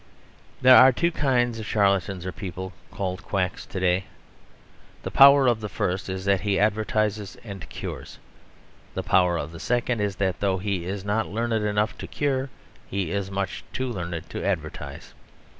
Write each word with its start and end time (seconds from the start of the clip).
There 0.63 0.75
are 0.77 0.91
two 0.91 1.11
kinds 1.11 1.59
of 1.59 1.67
charlatans 1.67 2.25
or 2.25 2.31
people 2.31 2.73
called 2.89 3.23
quacks 3.23 3.67
to 3.67 3.79
day. 3.79 4.05
The 5.03 5.11
power 5.11 5.45
of 5.45 5.61
the 5.61 5.69
first 5.69 6.09
is 6.09 6.25
that 6.25 6.41
he 6.41 6.57
advertises 6.57 7.37
and 7.43 7.69
cures. 7.69 8.17
The 8.95 9.03
power 9.03 9.37
of 9.37 9.51
the 9.51 9.59
second 9.59 9.99
is 10.01 10.15
that 10.15 10.39
though 10.39 10.57
he 10.57 10.85
is 10.85 11.05
not 11.05 11.27
learned 11.27 11.53
enough 11.63 11.95
to 11.99 12.07
cure 12.07 12.49
he 12.87 13.11
is 13.11 13.29
much 13.29 13.63
too 13.73 13.91
learned 13.91 14.27
to 14.31 14.43
advertise. 14.43 15.13